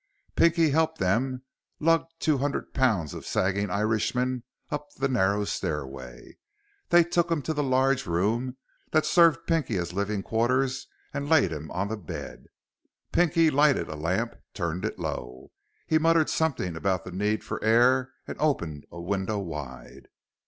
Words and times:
Pinky 0.35 0.71
helped 0.71 0.97
them 0.97 1.43
lug 1.79 2.07
two 2.17 2.39
hundred 2.39 2.73
pounds 2.73 3.13
of 3.13 3.23
sagging 3.23 3.69
Irishman 3.69 4.41
up 4.71 4.89
the 4.97 5.07
narrow 5.07 5.45
stairway. 5.45 6.39
They 6.89 7.03
took 7.03 7.29
him 7.29 7.43
to 7.43 7.53
the 7.53 7.61
large 7.61 8.07
room 8.07 8.57
that 8.93 9.05
served 9.05 9.45
Pinky 9.45 9.77
as 9.77 9.93
living 9.93 10.23
quarters 10.23 10.87
and 11.13 11.29
laid 11.29 11.51
him 11.51 11.69
on 11.69 11.87
the 11.87 11.97
bed. 11.97 12.47
Pinky 13.11 13.51
lighted 13.51 13.89
a 13.89 13.95
lamp, 13.95 14.33
turned 14.55 14.85
it 14.85 14.97
low. 14.97 15.51
He 15.85 15.99
muttered 15.99 16.31
something 16.31 16.75
about 16.75 17.03
the 17.05 17.11
need 17.11 17.43
for 17.43 17.63
air 17.63 18.09
and 18.27 18.37
opened 18.39 18.87
a 18.91 18.99
window 18.99 19.37
wide. 19.37 20.07